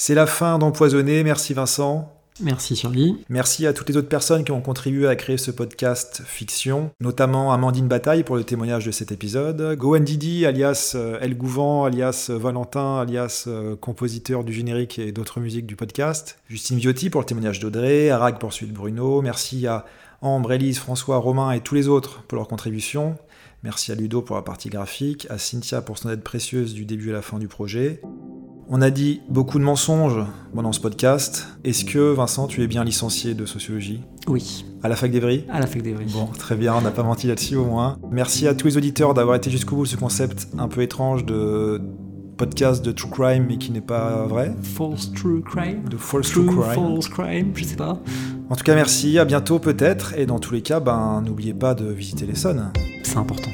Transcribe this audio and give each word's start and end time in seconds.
C'est 0.00 0.14
la 0.14 0.26
fin 0.26 0.60
d'Empoisonné. 0.60 1.24
Merci 1.24 1.54
Vincent. 1.54 2.14
Merci 2.40 2.76
Charlie. 2.76 3.16
Merci 3.28 3.66
à 3.66 3.72
toutes 3.72 3.88
les 3.88 3.96
autres 3.96 4.08
personnes 4.08 4.44
qui 4.44 4.52
ont 4.52 4.60
contribué 4.60 5.08
à 5.08 5.16
créer 5.16 5.38
ce 5.38 5.50
podcast 5.50 6.22
fiction, 6.24 6.92
notamment 7.00 7.52
Amandine 7.52 7.88
Bataille 7.88 8.22
pour 8.22 8.36
le 8.36 8.44
témoignage 8.44 8.86
de 8.86 8.92
cet 8.92 9.10
épisode, 9.10 9.74
Gohan 9.76 9.98
Didi 9.98 10.46
alias 10.46 10.92
euh, 10.94 11.18
El 11.20 11.36
Gouvent, 11.36 11.84
alias 11.84 12.28
euh, 12.30 12.38
Valentin, 12.38 13.00
alias 13.00 13.46
euh, 13.48 13.74
compositeur 13.74 14.44
du 14.44 14.52
générique 14.52 15.00
et 15.00 15.10
d'autres 15.10 15.40
musiques 15.40 15.66
du 15.66 15.74
podcast, 15.74 16.38
Justine 16.48 16.78
Viotti 16.78 17.10
pour 17.10 17.20
le 17.20 17.26
témoignage 17.26 17.58
d'Audrey, 17.58 18.08
Arag 18.10 18.38
pour 18.38 18.52
celui 18.52 18.68
de 18.68 18.76
Bruno, 18.76 19.20
merci 19.20 19.66
à 19.66 19.84
Ambre, 20.22 20.52
Elise, 20.52 20.78
François, 20.78 21.18
Romain 21.18 21.50
et 21.50 21.60
tous 21.60 21.74
les 21.74 21.88
autres 21.88 22.22
pour 22.22 22.36
leur 22.36 22.46
contribution. 22.46 23.16
Merci 23.64 23.90
à 23.90 23.96
Ludo 23.96 24.22
pour 24.22 24.36
la 24.36 24.42
partie 24.42 24.68
graphique, 24.68 25.26
à 25.28 25.38
Cynthia 25.38 25.82
pour 25.82 25.98
son 25.98 26.10
aide 26.10 26.22
précieuse 26.22 26.72
du 26.72 26.84
début 26.84 27.10
à 27.10 27.14
la 27.14 27.22
fin 27.22 27.40
du 27.40 27.48
projet. 27.48 28.00
On 28.70 28.82
a 28.82 28.90
dit 28.90 29.22
beaucoup 29.30 29.58
de 29.58 29.64
mensonges 29.64 30.22
pendant 30.54 30.72
ce 30.72 30.80
podcast. 30.80 31.48
Est-ce 31.64 31.86
que, 31.86 32.12
Vincent, 32.12 32.46
tu 32.48 32.62
es 32.62 32.66
bien 32.66 32.84
licencié 32.84 33.32
de 33.32 33.46
sociologie? 33.46 34.02
Oui. 34.26 34.66
À 34.82 34.90
la 34.90 34.96
fac 34.96 35.10
d'Evry 35.10 35.46
À 35.48 35.58
la 35.58 35.66
fac 35.66 35.80
d'Evry. 35.80 36.04
Bon, 36.12 36.26
très 36.26 36.54
bien, 36.54 36.74
on 36.74 36.82
n'a 36.82 36.90
pas 36.90 37.02
menti 37.02 37.28
là-dessus 37.28 37.56
au 37.56 37.64
moins. 37.64 37.96
Merci 38.10 38.46
à 38.46 38.54
tous 38.54 38.66
les 38.66 38.76
auditeurs 38.76 39.14
d'avoir 39.14 39.36
été 39.36 39.50
jusqu'au 39.50 39.76
bout 39.76 39.84
de 39.84 39.88
ce 39.88 39.96
concept 39.96 40.48
un 40.58 40.68
peu 40.68 40.82
étrange 40.82 41.24
de 41.24 41.80
podcast 42.36 42.84
de 42.84 42.92
true 42.92 43.10
crime 43.10 43.46
mais 43.48 43.56
qui 43.56 43.72
n'est 43.72 43.80
pas 43.80 44.26
vrai. 44.26 44.54
False 44.62 45.12
true 45.14 45.42
crime 45.42 45.88
De 45.88 45.96
false 45.96 46.30
true, 46.30 46.44
crime. 46.44 46.74
False 46.74 47.08
crime, 47.08 47.52
je 47.54 47.64
sais 47.64 47.76
pas. 47.76 47.98
En 48.50 48.54
tout 48.54 48.64
cas, 48.64 48.74
merci, 48.74 49.18
à 49.18 49.24
bientôt 49.24 49.58
peut-être, 49.58 50.12
et 50.16 50.26
dans 50.26 50.40
tous 50.40 50.52
les 50.52 50.62
cas, 50.62 50.80
ben, 50.80 51.22
n'oubliez 51.24 51.54
pas 51.54 51.74
de 51.74 51.90
visiter 51.90 52.26
les 52.26 52.34
Sons. 52.34 52.70
C'est 53.02 53.16
important. 53.16 53.50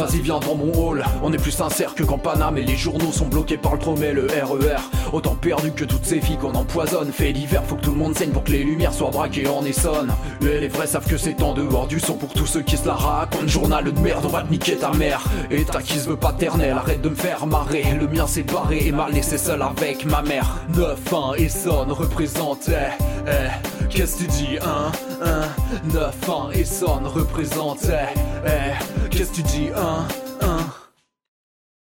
Vas-y 0.00 0.20
viens 0.20 0.40
dans 0.40 0.54
mon 0.54 0.72
hall, 0.72 1.04
on 1.22 1.30
est 1.30 1.36
plus 1.36 1.50
sincère 1.50 1.94
que 1.94 2.02
quand 2.02 2.16
Paname 2.16 2.56
et 2.56 2.62
les 2.62 2.74
journaux 2.74 3.12
sont 3.12 3.26
bloqués 3.26 3.58
par 3.58 3.74
le 3.74 3.80
tromé, 3.80 4.12
le 4.12 4.28
RER 4.28 4.80
Autant 5.12 5.34
perdu 5.34 5.72
que 5.72 5.84
toutes 5.84 6.06
ces 6.06 6.22
filles 6.22 6.38
qu'on 6.38 6.54
empoisonne. 6.54 7.12
Fait 7.12 7.32
l'hiver, 7.32 7.62
faut 7.66 7.76
que 7.76 7.82
tout 7.82 7.90
le 7.90 7.98
monde 7.98 8.16
saigne 8.16 8.30
pour 8.30 8.42
que 8.42 8.52
les 8.52 8.64
lumières 8.64 8.94
soient 8.94 9.10
braquées 9.10 9.46
en 9.46 9.62
Essonne. 9.62 10.10
Et 10.40 10.58
les 10.58 10.68
vrais 10.68 10.86
savent 10.86 11.06
que 11.06 11.18
c'est 11.18 11.42
en 11.42 11.52
dehors 11.52 11.86
du 11.86 12.00
son. 12.00 12.14
Pour 12.14 12.32
tous 12.32 12.46
ceux 12.46 12.62
qui 12.62 12.78
se 12.78 12.86
la 12.86 12.94
racontent 12.94 13.46
Journal 13.46 13.84
de 13.84 14.00
merde, 14.00 14.24
on 14.24 14.28
va 14.28 14.40
te 14.40 14.50
niquer 14.50 14.76
ta 14.76 14.90
mère. 14.92 15.22
Et 15.50 15.64
ta 15.64 15.82
qui 15.82 15.98
se 15.98 16.08
veut 16.08 16.16
paternelle, 16.16 16.78
arrête 16.78 17.02
de 17.02 17.10
me 17.10 17.14
faire 17.14 17.46
marrer. 17.46 17.84
Le 18.00 18.08
mien 18.08 18.24
c'est 18.26 18.42
barré 18.42 18.86
et 18.86 18.92
mal 18.92 19.12
laissé 19.12 19.36
seul 19.36 19.60
avec 19.60 20.06
ma 20.06 20.22
mère. 20.22 20.56
9-1 20.72 21.36
Essonne 21.36 21.92
représente, 21.92 22.70
eh, 22.70 23.04
eh 23.26 23.69
Qu'est-ce 23.90 24.18
que 24.18 24.22
tu 24.22 24.28
dis, 24.28 24.58
hein, 24.62 24.92
hein? 25.20 25.48
9-1 25.88 26.52
Essonne 26.52 27.06
représente, 27.06 27.84
eh, 27.84 28.14
eh 28.46 29.08
Qu'est-ce 29.10 29.30
que 29.30 29.36
tu 29.36 29.42
dis, 29.42 29.68
hein? 29.76 30.06